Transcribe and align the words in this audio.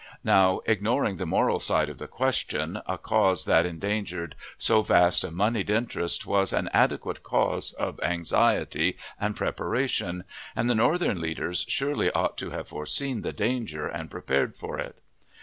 Now, 0.23 0.61
ignoring 0.65 1.17
the 1.17 1.27
moral 1.27 1.59
side 1.59 1.87
of 1.87 1.99
the 1.99 2.07
question, 2.07 2.81
a 2.87 2.97
cause 2.97 3.45
that 3.45 3.67
endangered 3.67 4.33
so 4.57 4.81
vast 4.81 5.23
a 5.23 5.29
moneyed 5.29 5.69
interest 5.69 6.25
was 6.25 6.51
an 6.51 6.71
adequate 6.73 7.21
cause 7.21 7.73
of 7.73 7.99
anxiety 8.01 8.97
and 9.19 9.35
preparation, 9.35 10.23
and 10.55 10.67
the 10.67 10.73
Northern 10.73 11.21
leaders 11.21 11.67
surely 11.69 12.09
ought 12.13 12.35
to 12.39 12.49
have 12.49 12.69
foreseen 12.69 13.21
the 13.21 13.31
danger 13.31 13.87
and 13.87 14.09
prepared 14.09 14.55
for 14.55 14.79
it. 14.79 14.95